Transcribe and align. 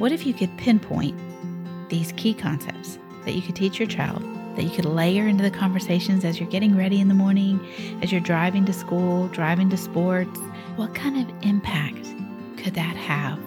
What 0.00 0.12
if 0.12 0.24
you 0.24 0.32
could 0.32 0.56
pinpoint 0.56 1.14
these 1.90 2.12
key 2.12 2.32
concepts 2.32 2.98
that 3.26 3.32
you 3.32 3.42
could 3.42 3.54
teach 3.54 3.78
your 3.78 3.86
child, 3.86 4.22
that 4.56 4.62
you 4.62 4.70
could 4.70 4.86
layer 4.86 5.28
into 5.28 5.42
the 5.42 5.50
conversations 5.50 6.24
as 6.24 6.40
you're 6.40 6.48
getting 6.48 6.74
ready 6.74 7.02
in 7.02 7.08
the 7.08 7.14
morning, 7.14 7.60
as 8.00 8.10
you're 8.10 8.22
driving 8.22 8.64
to 8.64 8.72
school, 8.72 9.28
driving 9.28 9.68
to 9.68 9.76
sports? 9.76 10.40
What 10.76 10.94
kind 10.94 11.18
of 11.20 11.46
impact 11.46 12.06
could 12.56 12.72
that 12.76 12.96
have 12.96 13.38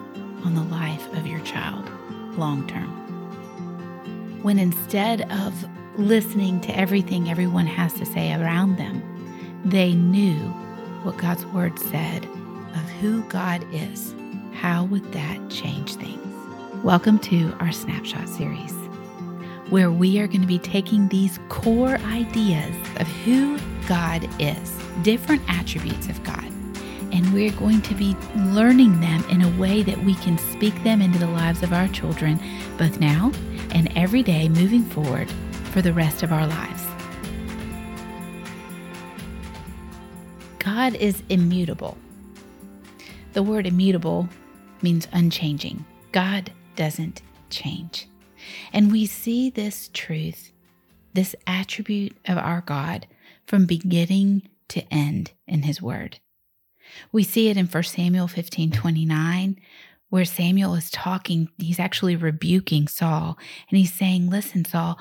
on 0.46 0.54
the 0.54 0.62
life 0.62 1.12
of 1.14 1.26
your 1.26 1.40
child 1.40 1.90
long 2.38 2.68
term? 2.68 2.92
When 4.44 4.60
instead 4.60 5.22
of 5.32 5.66
listening 5.98 6.62
to 6.62 6.78
everything 6.78 7.32
everyone 7.32 7.66
has 7.66 7.94
to 7.94 8.06
say 8.06 8.32
around 8.32 8.78
them, 8.78 9.02
they 9.66 9.96
knew 9.96 10.38
what 11.02 11.18
God's 11.18 11.48
word 11.48 11.80
said 11.80 12.26
of 12.76 12.90
who 13.02 13.24
God 13.24 13.66
is, 13.74 14.14
how 14.52 14.84
would 14.84 15.14
that 15.14 15.50
change 15.50 15.96
things? 15.96 16.33
Welcome 16.84 17.20
to 17.20 17.56
our 17.62 17.72
Snapshot 17.72 18.28
series, 18.28 18.74
where 19.70 19.90
we 19.90 20.20
are 20.20 20.28
going 20.28 20.42
to 20.42 20.48
be 20.48 20.60
taking 20.60 21.08
these 21.08 21.40
core 21.48 21.96
ideas 22.00 22.76
of 22.98 23.08
who 23.08 23.58
God 23.88 24.28
is, 24.38 24.78
different 25.02 25.42
attributes 25.48 26.10
of 26.10 26.22
God, 26.26 26.44
and 27.14 27.34
we're 27.34 27.54
going 27.54 27.82
to 27.84 27.96
be 27.96 28.18
learning 28.36 29.00
them 29.00 29.24
in 29.30 29.44
a 29.44 29.58
way 29.58 29.82
that 29.82 29.98
we 30.04 30.16
can 30.16 30.38
speak 30.38 30.74
them 30.84 31.02
into 31.02 31.18
the 31.18 31.28
lives 31.28 31.64
of 31.64 31.72
our 31.72 31.88
children, 31.88 32.38
both 32.78 33.00
now 33.00 33.32
and 33.72 33.90
every 33.98 34.22
day 34.22 34.50
moving 34.50 34.84
forward 34.84 35.32
for 35.72 35.82
the 35.82 35.94
rest 35.94 36.22
of 36.22 36.34
our 36.34 36.46
lives. 36.46 36.86
God 40.60 40.96
is 40.96 41.24
immutable. 41.30 41.98
The 43.32 43.42
word 43.42 43.68
immutable 43.68 44.28
means 44.82 45.08
unchanging. 45.14 45.86
God 46.12 46.52
doesn't 46.76 47.22
change. 47.50 48.08
And 48.72 48.92
we 48.92 49.06
see 49.06 49.50
this 49.50 49.90
truth, 49.94 50.52
this 51.14 51.36
attribute 51.48 52.16
of 52.26 52.38
our 52.38 52.62
God, 52.62 53.08
from 53.46 53.66
beginning 53.66 54.44
to 54.70 54.82
end 54.94 55.32
in 55.48 55.64
His 55.64 55.82
Word. 55.82 56.20
We 57.12 57.24
see 57.24 57.50
it 57.50 57.58
in 57.58 57.68
1 57.68 57.84
Samuel 57.84 58.28
15 58.28 58.72
29, 58.72 59.60
where 60.10 60.26
Samuel 60.26 60.76
is 60.76 60.92
talking, 60.92 61.50
he's 61.58 61.80
actually 61.80 62.16
rebuking 62.16 62.88
Saul, 62.88 63.38
and 63.70 63.78
he's 63.78 63.94
saying, 63.94 64.30
Listen, 64.30 64.66
Saul, 64.66 65.00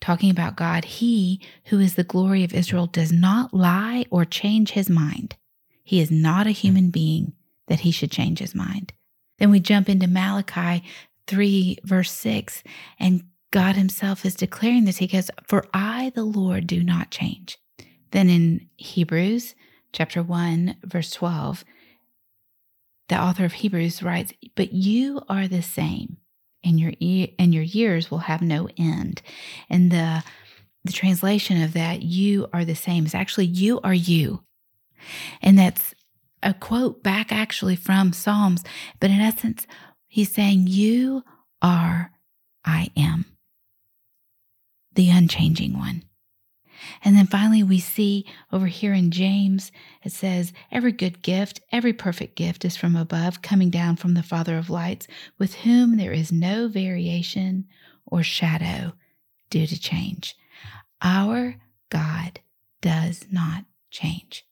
talking 0.00 0.30
about 0.30 0.56
God, 0.56 0.84
He 0.84 1.40
who 1.66 1.80
is 1.80 1.94
the 1.94 2.04
glory 2.04 2.44
of 2.44 2.54
Israel 2.54 2.86
does 2.86 3.12
not 3.12 3.52
lie 3.52 4.06
or 4.10 4.24
change 4.24 4.70
his 4.70 4.88
mind. 4.88 5.36
He 5.82 6.00
is 6.00 6.10
not 6.10 6.46
a 6.46 6.52
human 6.52 6.90
being 6.90 7.32
that 7.68 7.80
he 7.80 7.90
should 7.90 8.10
change 8.10 8.38
his 8.38 8.54
mind. 8.54 8.92
Then 9.38 9.50
we 9.50 9.60
jump 9.60 9.88
into 9.88 10.06
Malachi 10.06 10.84
3, 11.26 11.78
verse 11.84 12.10
6, 12.12 12.62
and 12.98 13.24
God 13.50 13.76
Himself 13.76 14.24
is 14.24 14.34
declaring 14.34 14.84
this. 14.84 14.98
He 14.98 15.06
goes, 15.06 15.30
For 15.46 15.64
I, 15.72 16.12
the 16.14 16.24
Lord, 16.24 16.66
do 16.66 16.82
not 16.82 17.10
change. 17.10 17.58
Then 18.10 18.28
in 18.28 18.68
Hebrews 18.76 19.54
chapter 19.92 20.22
1, 20.22 20.76
verse 20.84 21.10
12, 21.10 21.64
the 23.08 23.20
author 23.20 23.44
of 23.44 23.54
Hebrews 23.54 24.02
writes, 24.02 24.32
But 24.54 24.72
you 24.72 25.22
are 25.28 25.48
the 25.48 25.62
same, 25.62 26.16
and 26.64 26.80
your, 26.80 26.92
e- 26.98 27.34
and 27.38 27.54
your 27.54 27.62
years 27.62 28.10
will 28.10 28.18
have 28.18 28.42
no 28.42 28.68
end. 28.76 29.22
And 29.70 29.90
the, 29.90 30.24
the 30.84 30.92
translation 30.92 31.62
of 31.62 31.72
that, 31.74 32.02
you 32.02 32.48
are 32.52 32.64
the 32.64 32.74
same, 32.74 33.06
is 33.06 33.14
actually, 33.14 33.46
you 33.46 33.80
are 33.82 33.94
you. 33.94 34.42
And 35.42 35.58
that's 35.58 35.94
a 36.46 36.54
quote 36.54 37.02
back 37.02 37.32
actually 37.32 37.74
from 37.74 38.12
Psalms, 38.12 38.62
but 39.00 39.10
in 39.10 39.20
essence, 39.20 39.66
he's 40.06 40.32
saying, 40.32 40.68
You 40.68 41.24
are 41.60 42.12
I 42.64 42.90
am, 42.96 43.26
the 44.94 45.10
unchanging 45.10 45.76
one. 45.76 46.04
And 47.02 47.16
then 47.16 47.26
finally, 47.26 47.64
we 47.64 47.80
see 47.80 48.26
over 48.52 48.66
here 48.68 48.92
in 48.92 49.10
James, 49.10 49.72
it 50.04 50.12
says, 50.12 50.52
Every 50.70 50.92
good 50.92 51.20
gift, 51.20 51.60
every 51.72 51.92
perfect 51.92 52.36
gift 52.36 52.64
is 52.64 52.76
from 52.76 52.94
above, 52.94 53.42
coming 53.42 53.70
down 53.70 53.96
from 53.96 54.14
the 54.14 54.22
Father 54.22 54.56
of 54.56 54.70
lights, 54.70 55.08
with 55.38 55.54
whom 55.56 55.96
there 55.96 56.12
is 56.12 56.30
no 56.30 56.68
variation 56.68 57.66
or 58.06 58.22
shadow 58.22 58.92
due 59.50 59.66
to 59.66 59.80
change. 59.80 60.36
Our 61.02 61.56
God 61.90 62.38
does 62.80 63.24
not 63.32 63.64
change. 63.90 64.46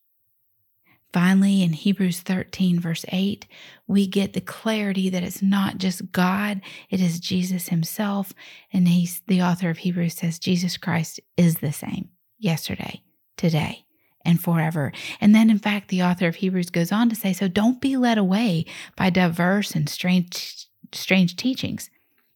Finally, 1.15 1.63
in 1.63 1.75
Hebrews 1.75 2.23
13, 2.23 2.81
verse 2.81 3.05
8, 3.07 3.47
we 3.87 4.05
get 4.05 4.33
the 4.33 4.41
clarity 4.41 5.09
that 5.11 5.23
it's 5.23 5.41
not 5.41 5.79
just 5.79 6.11
God, 6.11 6.61
it 6.91 7.01
is 7.01 7.21
Jesus 7.21 7.69
himself. 7.69 8.33
And 8.73 8.89
he's 8.89 9.23
the 9.29 9.41
author 9.41 9.71
of 9.71 9.79
Hebrews 9.79 10.15
says 10.15 10.41
Jesus 10.41 10.77
Christ 10.77 11.21
is 11.37 11.59
the 11.59 11.73
same 11.73 12.09
yesterday, 12.41 13.01
today, 13.37 13.85
and 14.25 14.43
forever. 14.43 14.91
And 15.21 15.33
then, 15.33 15.51
in 15.51 15.61
fact, 15.61 15.87
the 15.87 16.03
author 16.03 16.27
of 16.27 16.35
Hebrews 16.35 16.71
goes 16.71 16.91
on 16.91 17.09
to 17.11 17.15
say, 17.15 17.33
so 17.33 17.47
don't 17.47 17.81
be 17.81 17.97
led 17.97 18.19
away 18.19 18.67
by 18.97 19.11
diverse 19.11 19.71
and 19.77 19.89
strange, 19.89 20.67
strange 20.91 21.37
teachings. 21.37 21.91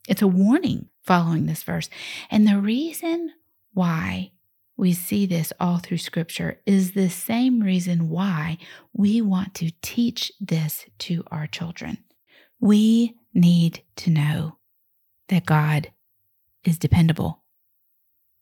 It's 0.08 0.22
a 0.22 0.28
warning 0.28 0.88
following 1.02 1.46
this 1.46 1.64
verse. 1.64 1.90
And 2.30 2.46
the 2.46 2.60
reason 2.60 3.32
why 3.74 4.30
we 4.78 4.92
see 4.92 5.26
this 5.26 5.52
all 5.58 5.78
through 5.78 5.98
scripture 5.98 6.60
is 6.64 6.92
the 6.92 7.10
same 7.10 7.60
reason 7.60 8.08
why 8.08 8.56
we 8.92 9.20
want 9.20 9.52
to 9.54 9.72
teach 9.82 10.32
this 10.40 10.86
to 11.00 11.24
our 11.32 11.48
children. 11.48 11.98
We 12.60 13.16
need 13.34 13.82
to 13.96 14.10
know 14.10 14.56
that 15.28 15.44
God 15.44 15.90
is 16.64 16.78
dependable, 16.78 17.42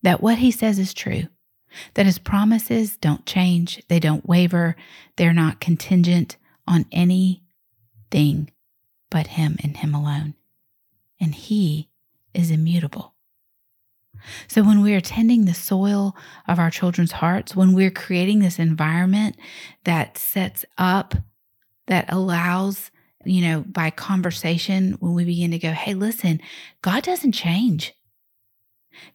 that 0.03 0.21
what 0.21 0.39
he 0.39 0.51
says 0.51 0.79
is 0.79 0.93
true, 0.93 1.25
that 1.95 2.07
his 2.07 2.19
promises 2.19 2.99
don't 2.99 3.25
change, 3.25 3.83
they 3.89 3.99
don't 3.99 4.29
waver, 4.29 4.77
they're 5.17 5.33
not 5.33 5.59
contingent 5.59 6.37
on 6.69 6.85
anything 6.93 8.51
but 9.11 9.29
him 9.29 9.57
and 9.63 9.79
him 9.79 9.95
alone. 9.95 10.35
And 11.19 11.35
he 11.35 11.89
is 12.35 12.51
immutable. 12.51 13.16
So, 14.49 14.63
when 14.63 14.83
we're 14.83 15.01
tending 15.01 15.45
the 15.45 15.55
soil 15.55 16.17
of 16.49 16.59
our 16.59 16.71
children's 16.71 17.13
hearts, 17.13 17.55
when 17.57 17.73
we're 17.75 17.91
creating 17.91 18.41
this 18.41 18.59
environment 18.59 19.37
that 19.85 20.19
sets 20.19 20.65
up, 20.79 21.15
that 21.87 22.07
allows, 22.09 22.91
you 23.25 23.43
know, 23.43 23.65
by 23.67 23.91
conversation, 23.91 24.97
when 25.01 25.15
we 25.15 25.25
begin 25.25 25.51
to 25.53 25.59
go, 25.59 25.71
hey, 25.71 25.95
listen, 25.95 26.41
God 26.83 27.03
doesn't 27.03 27.33
change. 27.33 27.95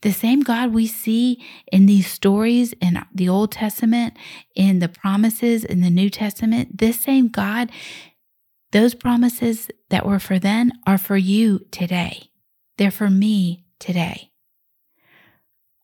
The 0.01 0.11
same 0.11 0.41
God 0.41 0.73
we 0.73 0.87
see 0.87 1.43
in 1.71 1.85
these 1.85 2.07
stories 2.07 2.73
in 2.73 3.03
the 3.13 3.29
Old 3.29 3.51
Testament, 3.51 4.15
in 4.55 4.79
the 4.79 4.89
promises 4.89 5.63
in 5.63 5.81
the 5.81 5.89
New 5.89 6.09
Testament, 6.09 6.77
this 6.77 6.99
same 7.01 7.27
God, 7.27 7.71
those 8.71 8.95
promises 8.95 9.69
that 9.89 10.05
were 10.05 10.19
for 10.19 10.39
then 10.39 10.71
are 10.87 10.97
for 10.97 11.17
you 11.17 11.59
today. 11.71 12.29
They're 12.77 12.91
for 12.91 13.09
me 13.09 13.65
today. 13.79 14.30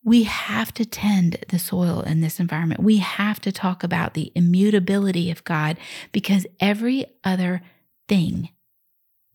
We 0.08 0.24
have 0.24 0.74
to 0.76 0.86
tend 0.86 1.44
the 1.50 1.60
soil 1.60 2.00
in 2.00 2.22
this 2.22 2.40
environment. 2.40 2.82
We 2.82 3.00
have 3.00 3.42
to 3.42 3.52
talk 3.52 3.84
about 3.84 4.14
the 4.14 4.32
immutability 4.36 5.30
of 5.32 5.44
God 5.44 5.78
because 6.14 6.48
every 6.62 7.08
other 7.26 7.62
thing 8.08 8.52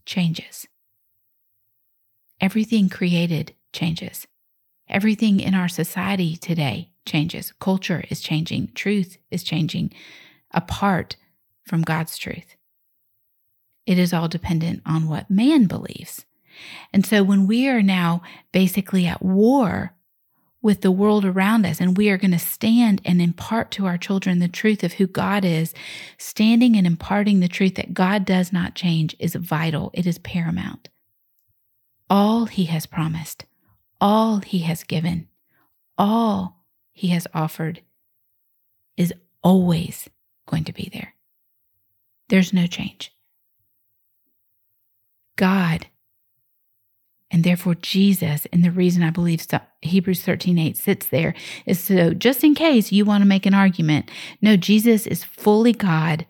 changes. 0.07 0.67
Everything 2.41 2.89
created 2.89 3.55
changes. 3.75 4.27
Everything 4.89 5.41
in 5.41 5.55
our 5.55 5.69
society 5.69 6.39
today 6.39 6.89
changes. 7.05 7.53
Culture 7.61 8.05
is 8.09 8.23
changing. 8.23 8.73
Truth 8.75 9.19
is 9.31 9.43
changing 9.43 9.93
apart 10.53 11.17
from 11.67 11.83
God's 11.83 12.17
truth. 12.17 12.57
It 13.85 13.99
is 13.99 14.15
all 14.15 14.27
dependent 14.27 14.81
on 14.87 15.07
what 15.07 15.31
man 15.31 15.67
believes. 15.67 16.25
And 16.95 17.05
so 17.05 17.23
when 17.23 17.47
we 17.47 17.69
are 17.69 17.83
now 17.83 18.23
basically 18.53 19.07
at 19.07 19.23
war 19.23 19.95
with 20.63 20.81
the 20.81 20.93
world 20.93 21.25
around 21.25 21.67
us. 21.67 21.81
And 21.81 21.97
we 21.97 22.09
are 22.09 22.17
going 22.17 22.31
to 22.31 22.39
stand 22.39 23.03
and 23.05 23.21
impart 23.21 23.71
to 23.73 23.87
our 23.87 23.99
children 23.99 24.39
the 24.39 24.49
truth 24.49 24.83
of 24.85 24.95
who 24.95 25.07
God 25.07 25.45
is. 25.45 25.75
Standing 26.17 26.77
and 26.77 26.87
imparting 26.87 27.41
the 27.41 27.49
truth 27.49 27.75
that 27.75 27.93
God 27.93 28.25
does 28.25 28.53
not 28.53 28.75
change 28.75 29.17
is 29.19 29.35
vital, 29.35 29.91
it 29.93 30.07
is 30.07 30.19
paramount. 30.19 30.89
All 32.09 32.47
He 32.47 32.65
has 32.67 32.87
promised, 32.87 33.45
all 34.01 34.39
He 34.39 34.61
has 34.61 34.85
given, 34.85 35.29
all 35.99 36.65
He 36.93 37.09
has 37.09 37.27
offered 37.35 37.83
is 38.97 39.13
always 39.43 40.09
going 40.47 40.65
to 40.65 40.73
be 40.73 40.89
there. 40.93 41.15
There's 42.29 42.53
no 42.53 42.67
change. 42.67 43.13
God 45.37 45.87
and 47.33 47.43
therefore 47.43 47.75
Jesus. 47.75 48.47
And 48.53 48.63
the 48.65 48.71
reason 48.71 49.03
I 49.03 49.11
believe 49.11 49.45
Hebrews 49.81 50.23
13 50.23 50.59
8 50.59 50.77
sits 50.77 51.07
there 51.07 51.35
is 51.67 51.81
so 51.81 52.15
just 52.15 52.45
in 52.45 52.55
case 52.55 52.93
you 52.93 53.05
want 53.05 53.23
to 53.23 53.29
make 53.29 53.47
an 53.47 53.55
argument. 53.55 54.11
No, 54.41 54.57
Jesus 54.57 55.07
is 55.07 55.25
fully 55.25 55.73
God 55.73 56.27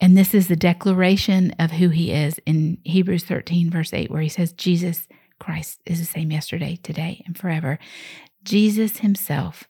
And 0.00 0.16
this 0.16 0.34
is 0.34 0.48
the 0.48 0.56
declaration 0.56 1.52
of 1.58 1.72
who 1.72 1.88
he 1.88 2.12
is 2.12 2.38
in 2.46 2.78
Hebrews 2.84 3.24
13, 3.24 3.70
verse 3.70 3.92
8, 3.92 4.10
where 4.10 4.22
he 4.22 4.28
says, 4.28 4.52
Jesus 4.52 5.08
Christ 5.40 5.80
is 5.86 5.98
the 5.98 6.04
same 6.06 6.30
yesterday, 6.30 6.78
today, 6.82 7.22
and 7.26 7.36
forever. 7.36 7.78
Jesus 8.44 8.98
himself 8.98 9.64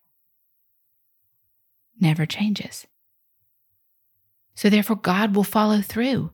never 1.99 2.27
changes. 2.27 2.87
So 4.55 4.69
therefore, 4.69 4.97
God 4.97 5.35
will 5.35 5.45
follow 5.45 5.81
through. 5.81 6.31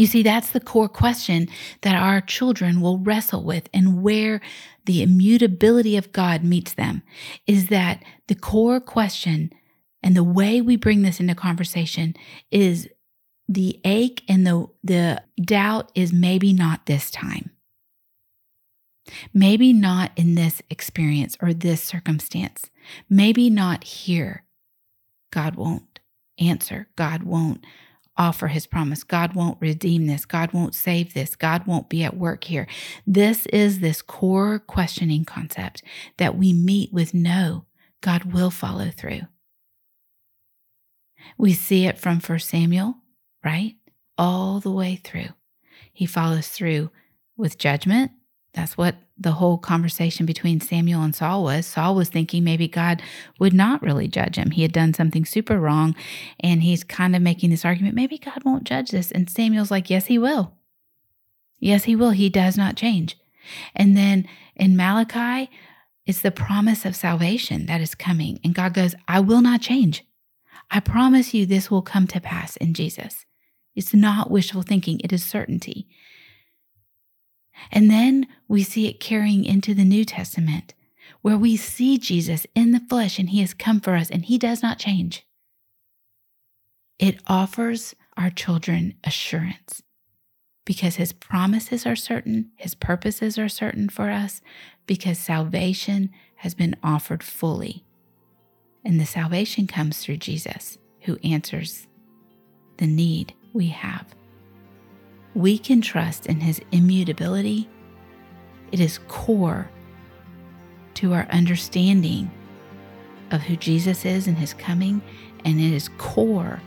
You 0.00 0.06
see, 0.06 0.22
that's 0.22 0.52
the 0.52 0.60
core 0.60 0.88
question 0.88 1.46
that 1.82 1.94
our 1.94 2.22
children 2.22 2.80
will 2.80 2.96
wrestle 2.96 3.44
with, 3.44 3.68
and 3.74 4.00
where 4.02 4.40
the 4.86 5.02
immutability 5.02 5.94
of 5.94 6.10
God 6.10 6.42
meets 6.42 6.72
them 6.72 7.02
is 7.46 7.66
that 7.66 8.02
the 8.26 8.34
core 8.34 8.80
question 8.80 9.52
and 10.02 10.16
the 10.16 10.24
way 10.24 10.62
we 10.62 10.76
bring 10.76 11.02
this 11.02 11.20
into 11.20 11.34
conversation 11.34 12.14
is 12.50 12.88
the 13.46 13.78
ache 13.84 14.22
and 14.26 14.46
the, 14.46 14.68
the 14.82 15.22
doubt 15.38 15.92
is 15.94 16.14
maybe 16.14 16.54
not 16.54 16.86
this 16.86 17.10
time. 17.10 17.50
Maybe 19.34 19.74
not 19.74 20.12
in 20.16 20.34
this 20.34 20.62
experience 20.70 21.36
or 21.42 21.52
this 21.52 21.82
circumstance. 21.82 22.70
Maybe 23.10 23.50
not 23.50 23.84
here. 23.84 24.44
God 25.30 25.56
won't 25.56 26.00
answer. 26.38 26.88
God 26.96 27.22
won't 27.22 27.66
offer 28.20 28.48
his 28.48 28.66
promise. 28.66 29.02
God 29.02 29.34
won't 29.34 29.56
redeem 29.60 30.06
this. 30.06 30.26
God 30.26 30.52
won't 30.52 30.74
save 30.74 31.14
this. 31.14 31.34
God 31.34 31.66
won't 31.66 31.88
be 31.88 32.04
at 32.04 32.18
work 32.18 32.44
here. 32.44 32.66
This 33.06 33.46
is 33.46 33.80
this 33.80 34.02
core 34.02 34.58
questioning 34.58 35.24
concept 35.24 35.82
that 36.18 36.36
we 36.36 36.52
meet 36.52 36.92
with 36.92 37.14
no, 37.14 37.64
God 38.02 38.34
will 38.34 38.50
follow 38.50 38.90
through. 38.90 39.22
We 41.38 41.54
see 41.54 41.86
it 41.86 41.98
from 41.98 42.20
1 42.20 42.38
Samuel, 42.40 42.96
right? 43.42 43.76
All 44.18 44.60
the 44.60 44.70
way 44.70 44.96
through. 45.02 45.30
He 45.90 46.04
follows 46.04 46.48
through 46.48 46.90
with 47.38 47.56
judgment. 47.56 48.12
That's 48.52 48.76
what 48.76 48.96
the 49.20 49.32
whole 49.32 49.58
conversation 49.58 50.24
between 50.24 50.60
Samuel 50.60 51.02
and 51.02 51.14
Saul 51.14 51.44
was. 51.44 51.66
Saul 51.66 51.94
was 51.94 52.08
thinking 52.08 52.42
maybe 52.42 52.66
God 52.66 53.02
would 53.38 53.52
not 53.52 53.82
really 53.82 54.08
judge 54.08 54.36
him. 54.36 54.50
He 54.50 54.62
had 54.62 54.72
done 54.72 54.94
something 54.94 55.26
super 55.26 55.60
wrong. 55.60 55.94
And 56.40 56.62
he's 56.62 56.82
kind 56.82 57.14
of 57.14 57.20
making 57.20 57.50
this 57.50 57.64
argument 57.64 57.94
maybe 57.94 58.16
God 58.16 58.42
won't 58.44 58.64
judge 58.64 58.90
this. 58.90 59.12
And 59.12 59.28
Samuel's 59.28 59.70
like, 59.70 59.90
yes, 59.90 60.06
he 60.06 60.18
will. 60.18 60.54
Yes, 61.58 61.84
he 61.84 61.94
will. 61.94 62.10
He 62.10 62.30
does 62.30 62.56
not 62.56 62.76
change. 62.76 63.18
And 63.76 63.94
then 63.96 64.26
in 64.56 64.76
Malachi, 64.76 65.50
it's 66.06 66.22
the 66.22 66.30
promise 66.30 66.86
of 66.86 66.96
salvation 66.96 67.66
that 67.66 67.82
is 67.82 67.94
coming. 67.94 68.40
And 68.42 68.54
God 68.54 68.72
goes, 68.72 68.94
I 69.06 69.20
will 69.20 69.42
not 69.42 69.60
change. 69.60 70.04
I 70.70 70.80
promise 70.80 71.34
you 71.34 71.44
this 71.44 71.70
will 71.70 71.82
come 71.82 72.06
to 72.08 72.20
pass 72.20 72.56
in 72.56 72.74
Jesus. 72.74 73.26
It's 73.74 73.92
not 73.92 74.30
wishful 74.30 74.62
thinking, 74.62 75.00
it 75.00 75.12
is 75.12 75.24
certainty. 75.24 75.88
And 77.70 77.90
then 77.90 78.26
we 78.48 78.62
see 78.62 78.88
it 78.88 79.00
carrying 79.00 79.44
into 79.44 79.74
the 79.74 79.84
New 79.84 80.04
Testament, 80.04 80.74
where 81.22 81.38
we 81.38 81.56
see 81.56 81.98
Jesus 81.98 82.46
in 82.54 82.72
the 82.72 82.82
flesh 82.88 83.18
and 83.18 83.30
he 83.30 83.40
has 83.40 83.54
come 83.54 83.80
for 83.80 83.94
us 83.94 84.10
and 84.10 84.24
he 84.24 84.38
does 84.38 84.62
not 84.62 84.78
change. 84.78 85.26
It 86.98 87.20
offers 87.26 87.94
our 88.16 88.30
children 88.30 88.94
assurance 89.04 89.82
because 90.66 90.96
his 90.96 91.12
promises 91.12 91.86
are 91.86 91.96
certain, 91.96 92.50
his 92.56 92.74
purposes 92.74 93.38
are 93.38 93.48
certain 93.48 93.88
for 93.88 94.10
us, 94.10 94.40
because 94.86 95.18
salvation 95.18 96.10
has 96.36 96.54
been 96.54 96.76
offered 96.82 97.22
fully 97.22 97.84
and 98.84 99.00
the 99.00 99.06
salvation 99.06 99.66
comes 99.66 99.98
through 99.98 100.16
Jesus, 100.16 100.78
who 101.02 101.18
answers 101.22 101.86
the 102.78 102.86
need 102.86 103.34
we 103.52 103.68
have. 103.68 104.06
We 105.34 105.58
can 105.58 105.80
trust 105.80 106.26
in 106.26 106.40
his 106.40 106.60
immutability. 106.72 107.68
It 108.72 108.80
is 108.80 108.98
core 109.08 109.70
to 110.94 111.12
our 111.12 111.26
understanding 111.30 112.30
of 113.30 113.42
who 113.42 113.56
Jesus 113.56 114.04
is 114.04 114.26
and 114.26 114.36
his 114.36 114.54
coming, 114.54 115.00
and 115.44 115.60
it 115.60 115.72
is 115.72 115.88
core 115.98 116.60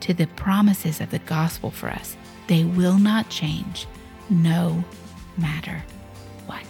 to 0.00 0.14
the 0.14 0.26
promises 0.28 1.00
of 1.00 1.10
the 1.10 1.18
gospel 1.20 1.70
for 1.70 1.88
us. 1.88 2.16
They 2.46 2.64
will 2.64 2.98
not 2.98 3.28
change 3.28 3.86
no 4.30 4.84
matter 5.36 5.82
what. 6.46 6.64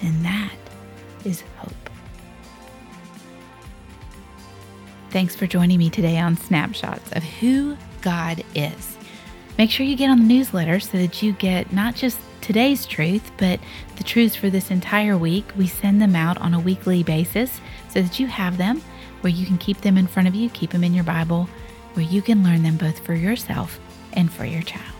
And 0.00 0.24
that 0.24 0.54
is 1.24 1.42
hope. 1.58 1.72
Thanks 5.10 5.36
for 5.36 5.46
joining 5.46 5.78
me 5.78 5.88
today 5.88 6.18
on 6.18 6.36
Snapshots 6.36 7.10
of 7.12 7.22
Who 7.22 7.76
God 8.00 8.42
Is. 8.54 8.96
Make 9.58 9.70
sure 9.70 9.86
you 9.86 9.96
get 9.96 10.10
on 10.10 10.18
the 10.18 10.24
newsletter 10.24 10.80
so 10.80 10.98
that 10.98 11.22
you 11.22 11.32
get 11.32 11.72
not 11.72 11.94
just 11.94 12.18
today's 12.42 12.84
truth, 12.84 13.30
but 13.38 13.58
the 13.96 14.04
truths 14.04 14.36
for 14.36 14.50
this 14.50 14.70
entire 14.70 15.16
week. 15.16 15.50
We 15.56 15.66
send 15.66 16.00
them 16.00 16.14
out 16.14 16.38
on 16.38 16.52
a 16.52 16.60
weekly 16.60 17.02
basis 17.02 17.60
so 17.88 18.02
that 18.02 18.20
you 18.20 18.26
have 18.26 18.58
them 18.58 18.82
where 19.22 19.32
you 19.32 19.46
can 19.46 19.56
keep 19.56 19.80
them 19.80 19.96
in 19.96 20.06
front 20.06 20.28
of 20.28 20.34
you, 20.34 20.50
keep 20.50 20.70
them 20.70 20.84
in 20.84 20.94
your 20.94 21.04
Bible, 21.04 21.48
where 21.94 22.04
you 22.04 22.20
can 22.20 22.44
learn 22.44 22.62
them 22.62 22.76
both 22.76 22.98
for 22.98 23.14
yourself 23.14 23.80
and 24.12 24.30
for 24.30 24.44
your 24.44 24.62
child. 24.62 24.95